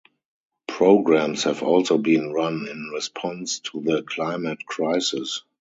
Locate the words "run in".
2.33-2.89